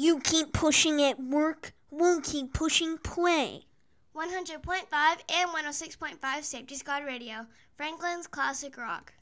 [0.00, 3.66] You keep pushing at work, we'll keep pushing play.
[4.14, 4.62] 100.5
[5.28, 9.12] and 106.5 Safety Squad Radio, Franklin's Classic Rock.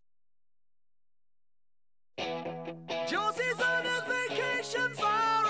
[2.18, 5.45] Josie's on a vacation far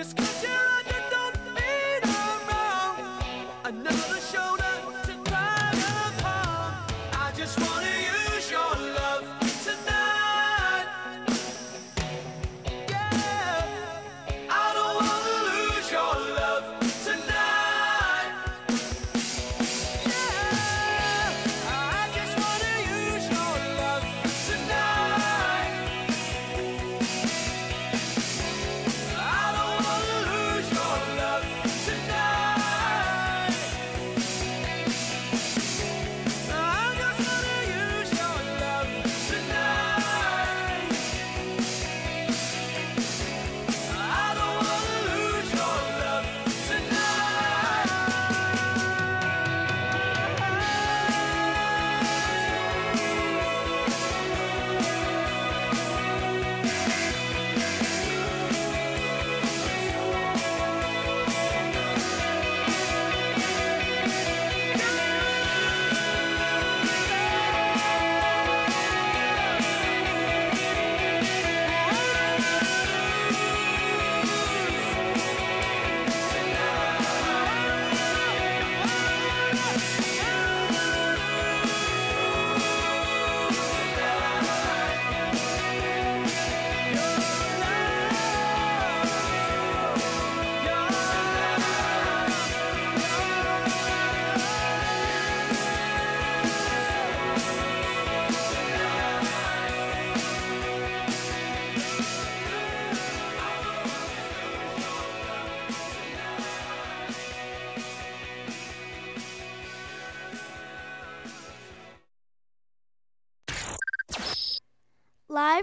[0.00, 0.29] Just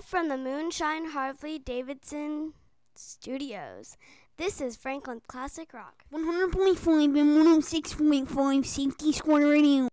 [0.08, 2.54] from the Moonshine Harley Davidson
[2.96, 3.98] Studios,
[4.38, 6.06] this is Franklin Classic Rock.
[6.14, 9.90] 100.5 and 106.5 Safety Squad Radio.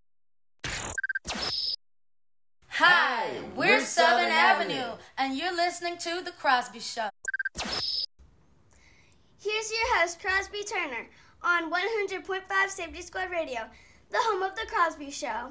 [2.69, 7.09] Hi, we're Southern Avenue, and you're listening to The Crosby Show.
[9.37, 11.09] Here's your host, Crosby Turner,
[11.43, 13.63] on 100.5 Safety Squad Radio,
[14.11, 15.51] the home of The Crosby Show.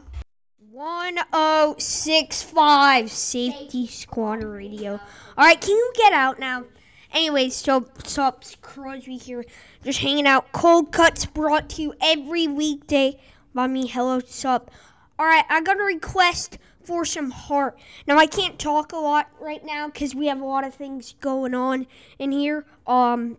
[0.60, 5.00] 1065 Safety Squad Radio.
[5.38, 6.66] Alright, can you get out now?
[7.12, 9.46] Anyways, so Sups Crosby here,
[9.84, 10.52] just hanging out.
[10.52, 13.20] Cold Cuts brought to you every weekday
[13.54, 13.88] by me.
[13.88, 14.72] Hello, Sup.
[15.20, 17.78] Alright, I got a request for some heart.
[18.08, 21.14] Now, I can't talk a lot right now because we have a lot of things
[21.22, 21.86] going on
[22.18, 22.66] in here.
[22.88, 23.38] Um,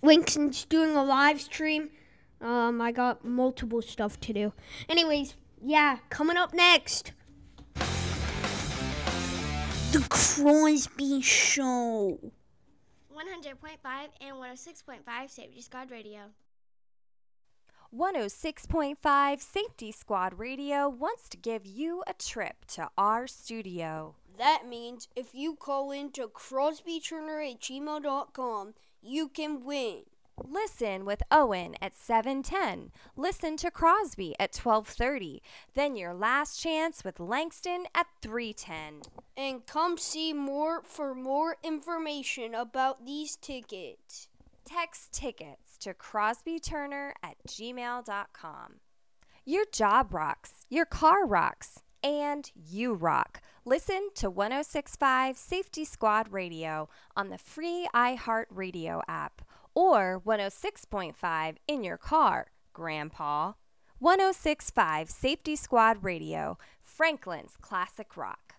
[0.00, 1.90] Winston's doing a live stream.
[2.40, 4.52] Um, I got multiple stuff to do.
[4.88, 7.12] Anyways, yeah, coming up next.
[9.92, 12.32] The Crosby Show.
[13.14, 16.20] 100.5 and 106.5 Safety Squad Radio.
[17.94, 24.14] 106.5 Safety Squad Radio wants to give you a trip to our studio.
[24.38, 30.04] That means if you call into crosbyturner at gmail.com, you can win.
[30.38, 32.90] Listen with Owen at 7:10.
[33.16, 35.42] Listen to Crosby at 12:30.
[35.74, 39.02] Then your last chance with Langston at 3:10.
[39.36, 44.28] And come see more for more information about these tickets.
[44.64, 48.80] Text tickets to crosbyturner at gmail.com.
[49.44, 53.42] Your job rocks, your car rocks, and you rock.
[53.64, 59.42] Listen to 1065 Safety Squad Radio on the free iHeartRadio app
[59.74, 63.52] or 106.5 in your car, Grandpa.
[63.98, 68.54] 1065 Safety Squad Radio, Franklin's Classic Rock.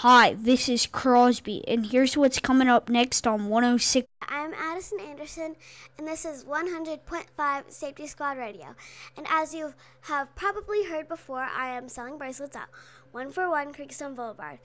[0.00, 4.06] Hi, this is Crosby, and here's what's coming up next on 106.
[4.28, 5.56] I'm Addison Anderson,
[5.96, 8.76] and this is 100.5 Safety Squad Radio.
[9.16, 9.72] And as you
[10.02, 12.68] have probably heard before, I am selling bracelets at
[13.10, 14.58] one for one Creekstone Boulevard.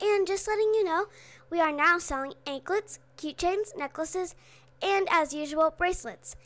[0.00, 1.06] And just letting you know,
[1.48, 4.34] we are now selling anklets, keychains, necklaces,
[4.82, 6.36] and as usual, bracelets.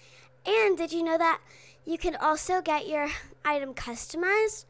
[0.44, 1.40] And did you know that
[1.84, 3.08] you can also get your
[3.44, 4.64] item customized?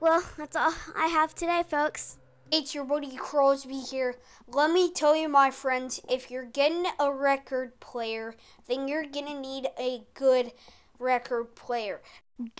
[0.00, 2.18] Well, that's all I have today, folks.
[2.52, 4.16] It's your buddy Crosby here.
[4.46, 8.34] Let me tell you, my friends, if you're getting a record player,
[8.68, 10.52] then you're gonna need a good
[10.98, 12.00] record player.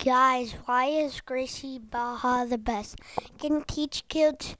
[0.03, 2.99] Guys, why is Gracie Barra the best?
[3.37, 4.55] Can teach kids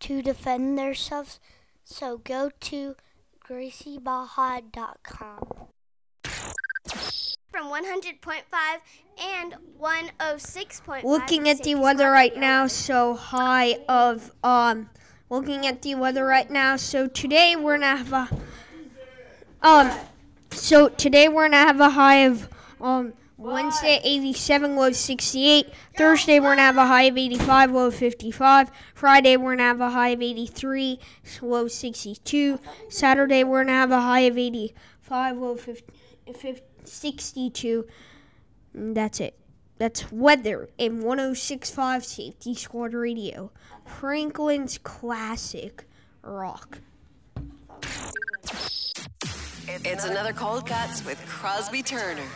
[0.00, 1.40] to defend themselves.
[1.84, 2.96] So go to
[3.48, 5.68] graciebarra.com.
[7.50, 8.42] From 100.5
[9.18, 11.02] and 106.5.
[11.02, 14.90] Looking at the weather right now, so high of um.
[15.30, 18.28] Looking at the weather right now, so today we're gonna have a
[19.62, 19.90] um.
[20.50, 22.48] So today we're gonna have a high of
[22.80, 23.14] um.
[23.38, 25.72] Wednesday 87, low 68.
[25.96, 28.72] Thursday we're gonna have a high of 85, low 55.
[28.94, 30.98] Friday we're gonna have a high of 83,
[31.40, 32.58] low 62.
[32.88, 35.92] Saturday we're gonna have a high of 85, low 50,
[36.34, 37.86] 50, 62.
[38.74, 39.38] And that's it.
[39.78, 43.52] That's weather in 1065 Safety Squad Radio.
[43.84, 45.84] Franklin's classic
[46.22, 46.80] rock.
[49.68, 52.26] It's another Cold Cuts with Crosby Turner.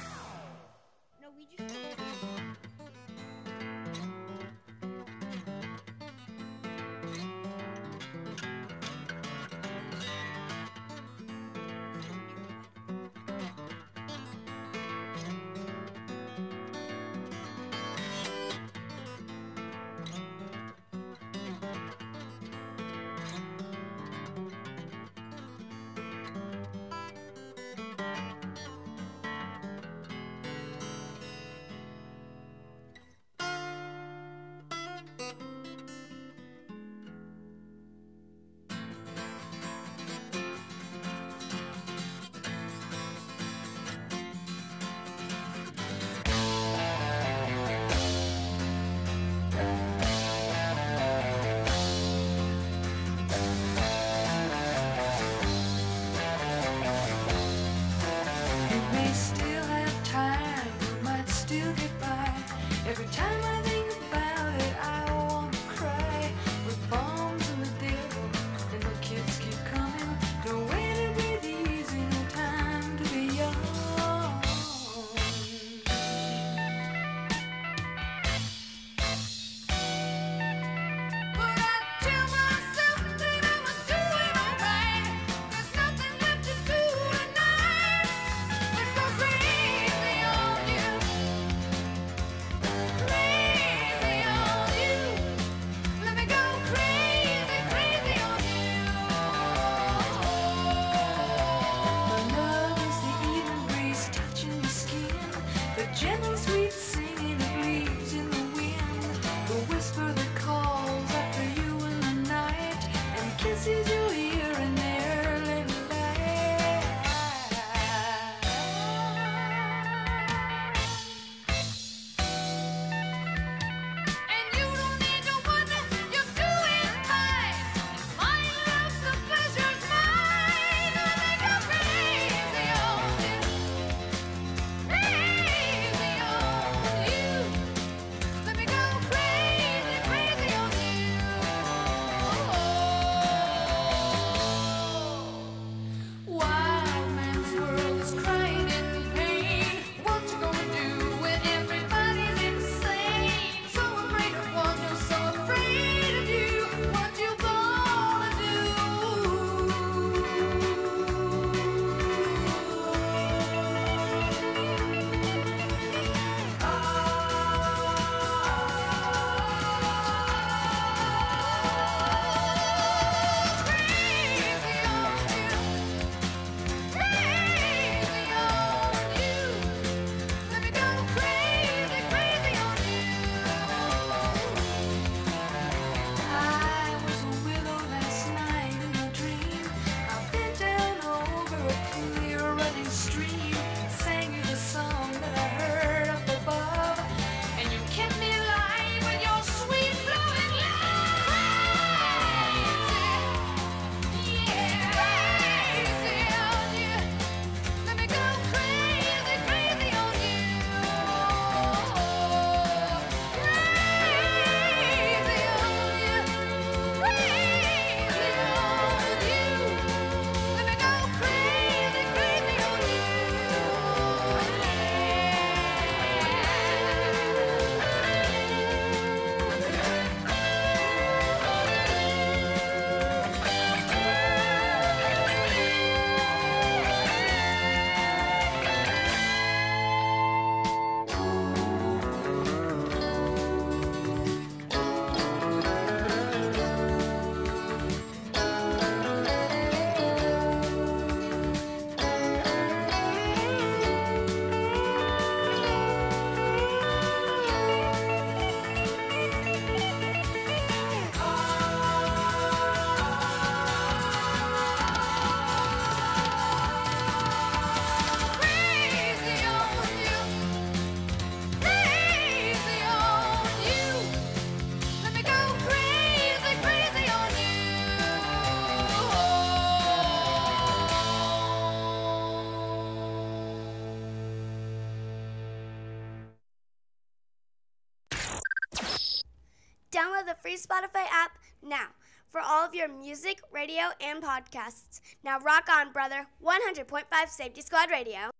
[290.53, 291.89] Free Spotify app now
[292.29, 295.01] for all of your music, radio, and podcasts.
[295.25, 296.27] Now rock on, brother.
[296.43, 298.31] 100.5 Safety Squad Radio.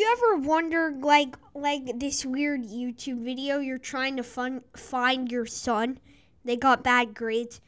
[0.00, 5.44] You ever wondered like like this weird YouTube video you're trying to fun, find your
[5.44, 5.98] son?
[6.42, 7.60] They got bad grades.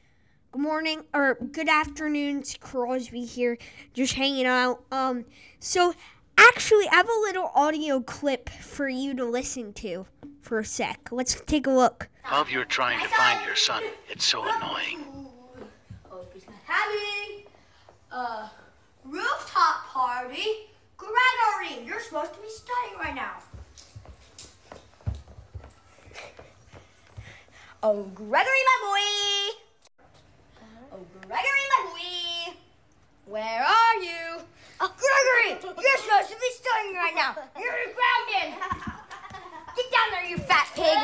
[0.50, 3.58] Good morning or good afternoon, it's Crosby here,
[3.92, 4.82] just hanging out.
[4.90, 5.26] Um
[5.60, 5.92] so
[6.38, 10.06] actually I have a little audio clip for you to listen to
[10.40, 11.10] for a sec.
[11.12, 12.08] Let's take a look.
[12.26, 15.04] While you're trying to find your son, it's so annoying.
[16.10, 17.44] Oh, he's not Having
[18.10, 18.50] a
[19.04, 20.71] rooftop party.
[21.02, 23.34] Gregory, you're supposed to be studying right now.
[27.82, 29.02] Oh, Gregory, my boy.
[30.92, 32.54] Oh, Gregory, my boy.
[33.26, 34.40] Where are you?
[34.80, 37.34] Oh, Gregory, you're supposed to be studying right now.
[37.58, 38.54] You're grounded.
[39.74, 40.98] Get down there, you fat pig.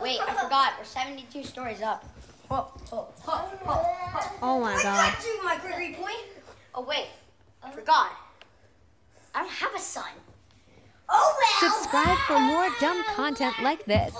[0.00, 0.76] Wait, I forgot.
[0.78, 2.04] We're 72 stories up.
[2.50, 2.72] Oh
[4.60, 5.12] my I god.
[5.14, 6.12] got you, my Gregory boy.
[6.74, 7.06] Oh wait,
[7.64, 8.12] I forgot.
[9.34, 10.04] I don't have a son.
[11.08, 11.72] Oh well.
[11.72, 14.14] Subscribe for more dumb content like this.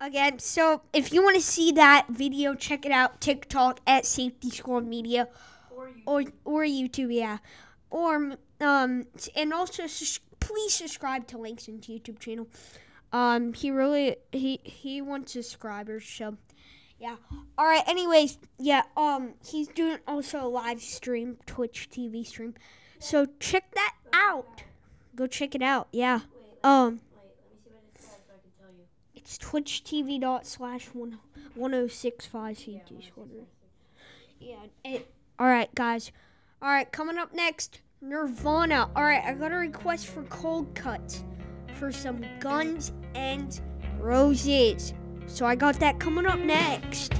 [0.00, 4.50] Again, so if you want to see that video, check it out TikTok at Safety
[4.50, 5.28] Squad Media
[6.06, 7.38] or or YouTube, yeah.
[7.90, 12.48] Or um and also sus- please subscribe to Langston's YouTube channel.
[13.12, 16.36] Um he really he he wants subscribers, so
[17.00, 17.16] yeah.
[17.56, 22.54] All right, anyways, yeah, um he's doing also a live stream, Twitch TV stream.
[22.98, 24.62] So check that out.
[25.14, 25.88] Go check it out.
[25.92, 26.20] Yeah.
[26.64, 27.00] Um
[29.14, 31.18] it's twitch TV dot slash one
[31.54, 33.46] one oh six five CT Squadron.
[34.40, 34.56] Yeah.
[34.84, 36.10] It, all right, guys.
[36.60, 38.90] All right, coming up next, Nirvana.
[38.96, 41.22] All right, I got a request for cold cuts
[41.74, 43.60] for some Guns and
[44.00, 44.94] Roses.
[45.28, 47.12] So I got that coming up next.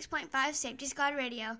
[0.00, 1.58] Six point five Safety Squad Radio.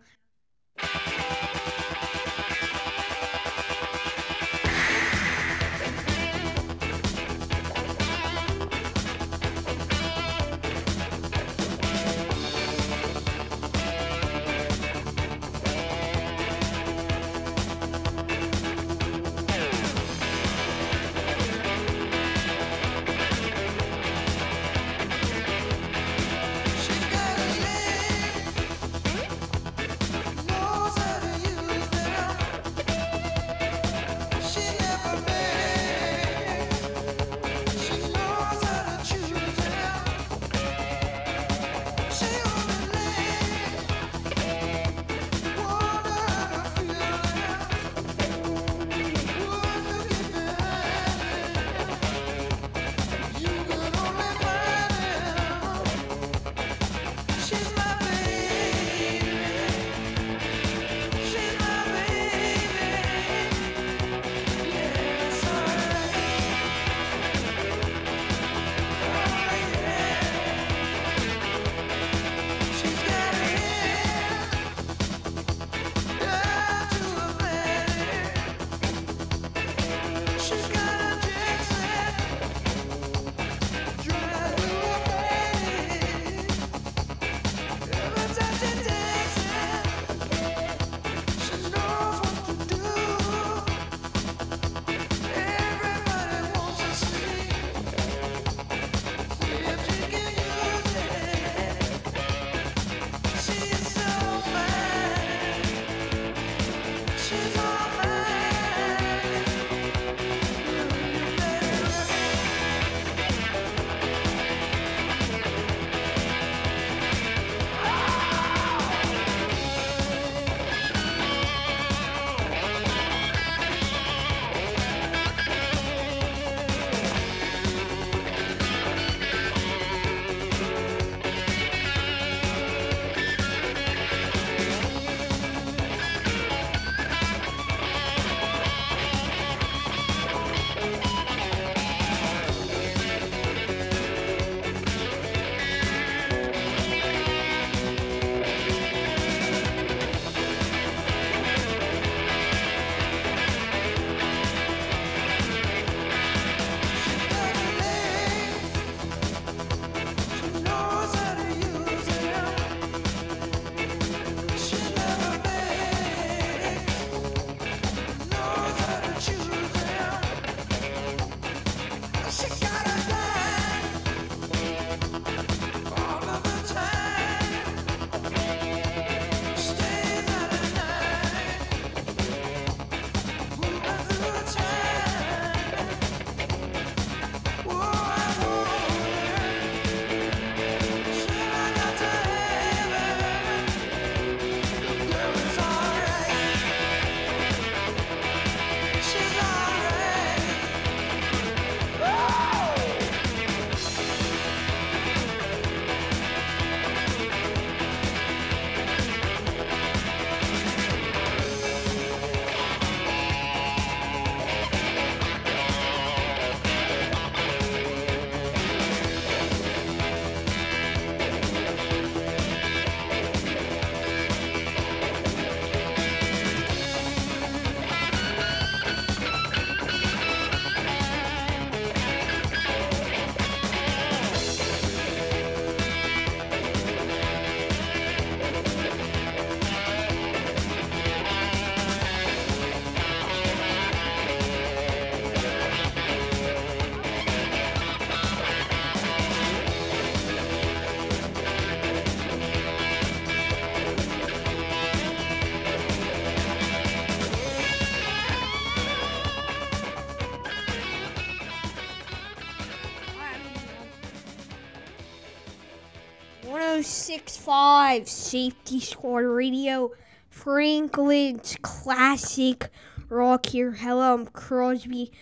[266.81, 269.91] One zero six five Safety Squad Radio,
[270.31, 272.71] Franklin's classic
[273.11, 273.73] rock here.
[273.73, 275.13] Hello, I'm Crosby.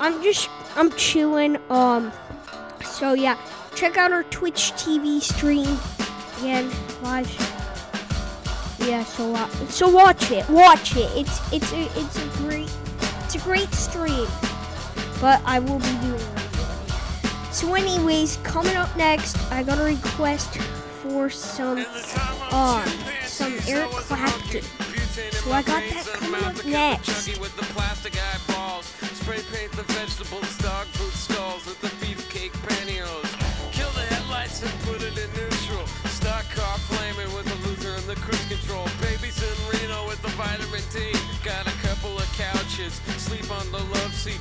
[0.00, 1.58] I'm just I'm chilling.
[1.70, 2.10] Um,
[2.82, 3.36] so yeah,
[3.74, 5.76] check out our Twitch TV stream
[6.38, 6.70] again
[7.02, 7.28] live.
[8.78, 11.10] Yeah, so uh, so watch it, watch it.
[11.14, 12.72] It's it's a it's a great
[13.24, 14.26] it's a great stream.
[15.20, 16.44] but I will be doing.
[17.52, 20.58] So, anyways, coming up next, I got a request
[21.04, 21.84] for some
[22.50, 22.88] um
[23.26, 24.62] some Eric Clapton.
[25.44, 27.38] So I got that coming up next.
[27.38, 28.86] with the plastic eyeballs.
[29.20, 31.12] Spray paint the vegetables, dog food
[31.66, 33.32] with the beefcake pantyhose.
[33.72, 35.86] Kill the headlights and put it in neutral.
[36.08, 38.88] Stock car flaming with the loser and the cruise control.
[39.00, 41.12] Babies in Reno with the vitamin D.
[41.44, 44.40] Got a couple of couches, sleep on the love seat.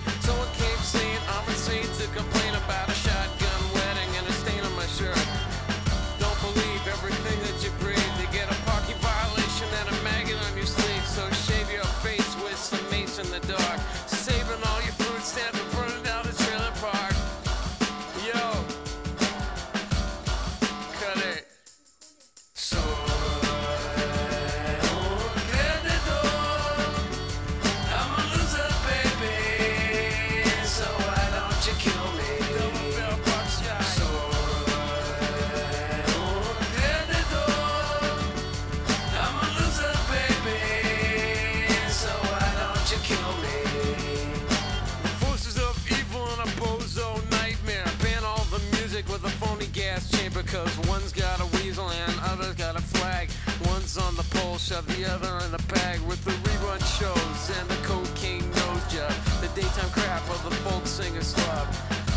[54.73, 59.13] Shove the other in the bag with the rerun shows and the cocaine nose job.
[59.39, 61.67] The daytime crap of the folk singer slub.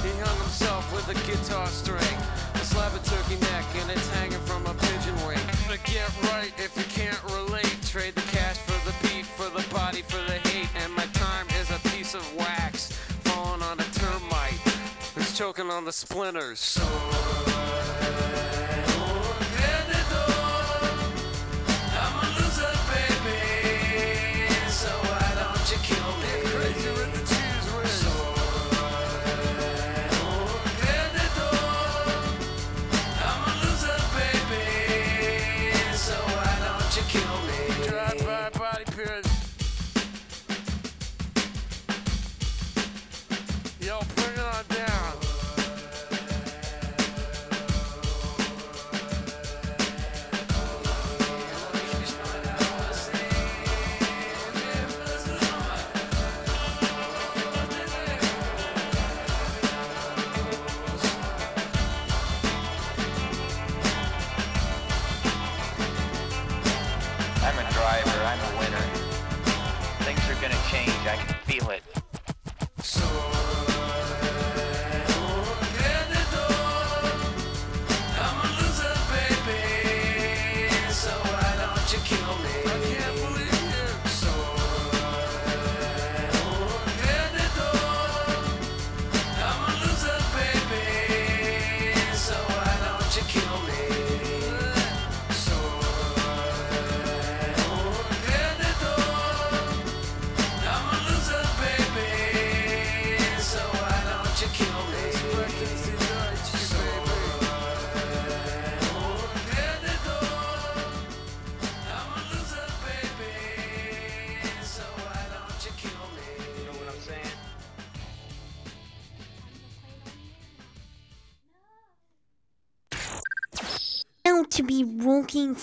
[0.02, 2.16] He hung himself with a guitar string.
[2.54, 5.44] A slab of turkey neck and it's hanging from a pigeon wing.
[5.68, 7.76] But get right if you can't relate.
[7.84, 10.70] Trade the cash for the beat, for the body, for the hate.
[10.82, 12.92] And my time is a piece of wax
[13.24, 14.60] falling on a termite.
[15.16, 16.60] It's choking on the splinters.
[16.60, 16.82] So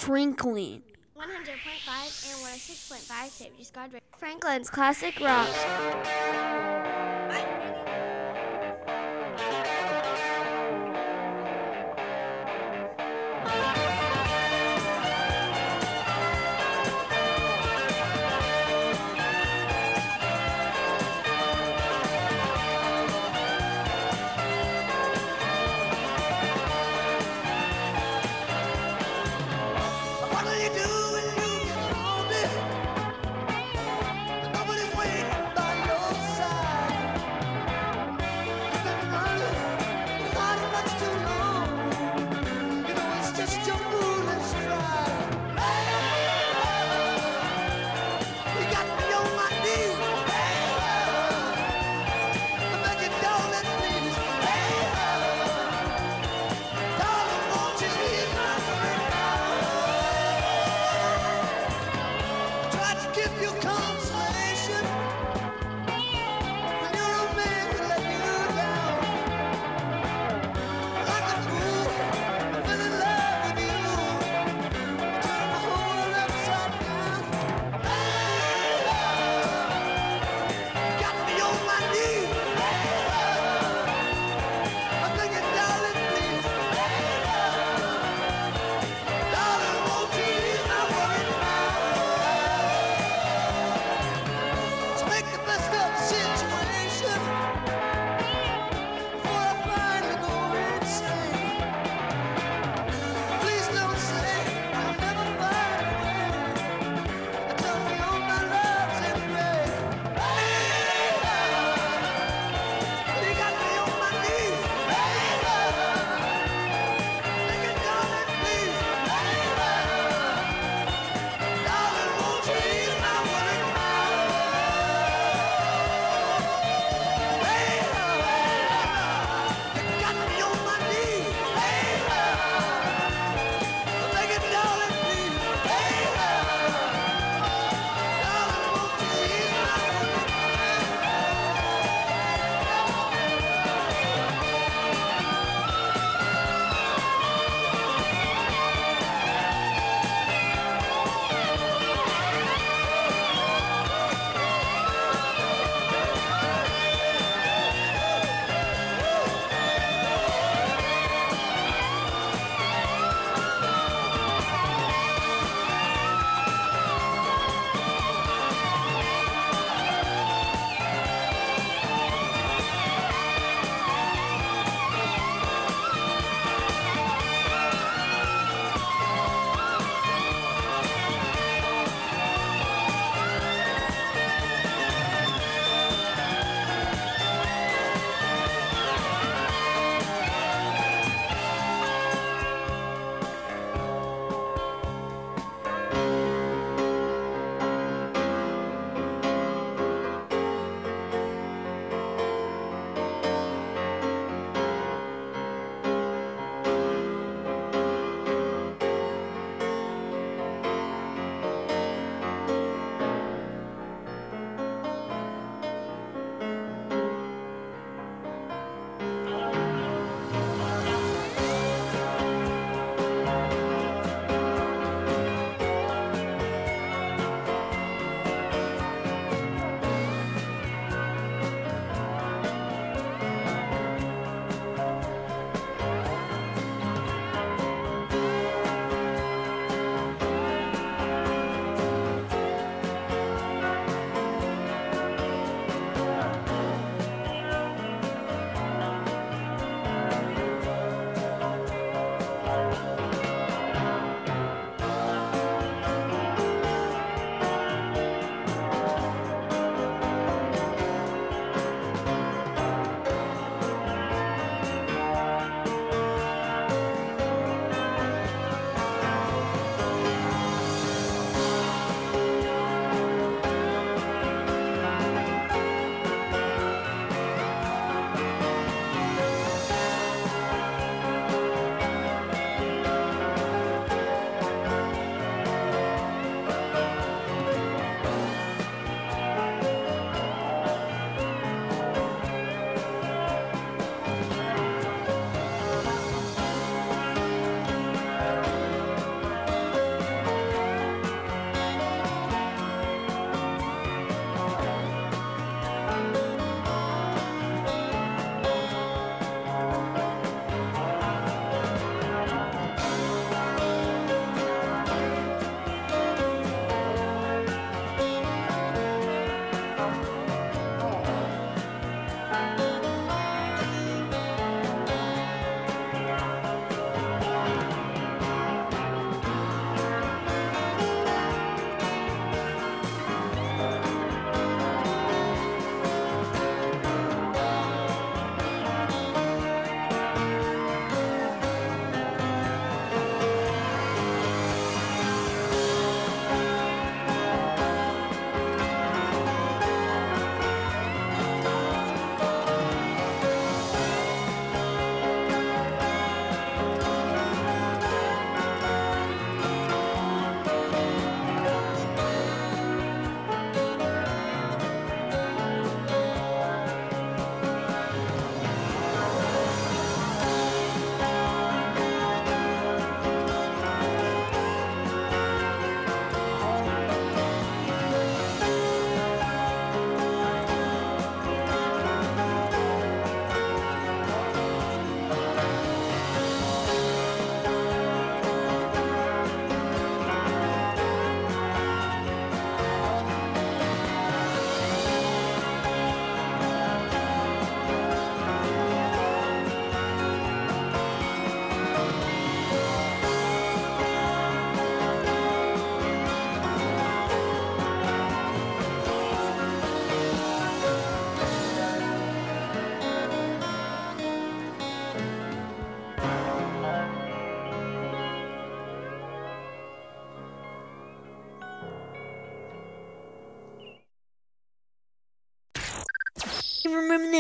[0.04, 0.84] Franklin.
[1.16, 5.48] 100.5 and 106.5 Safety Squad Franklin's Classic Rock.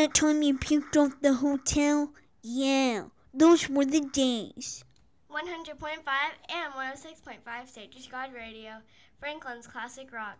[0.04, 2.12] That time you puked off the hotel?
[2.41, 4.84] Yeah, those were the days.
[5.32, 5.80] 100.5
[6.49, 8.82] and 106.5 Safety Squad Radio,
[9.22, 10.39] Franklin's Classic Rock.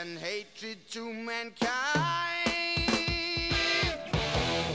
[0.00, 1.58] And hatred to mankind,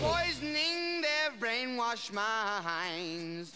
[0.02, 3.56] poisoning their brainwashed minds.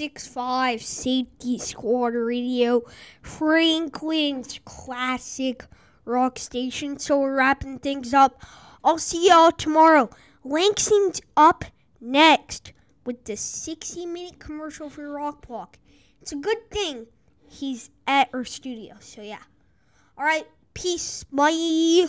[0.00, 2.82] 1065 Safety Squad Radio,
[3.20, 5.66] Franklin's classic
[6.06, 6.98] rock station.
[6.98, 8.42] So we're wrapping things up.
[8.82, 10.08] I'll see y'all tomorrow.
[10.42, 11.66] Langston's up
[12.00, 12.72] next
[13.04, 15.78] with the 60 minute commercial for Rock Block.
[16.22, 17.06] It's a good thing
[17.46, 18.94] he's at our studio.
[19.00, 19.42] So yeah.
[20.16, 20.46] All right.
[20.72, 21.24] Peace.
[21.24, 22.06] Bye.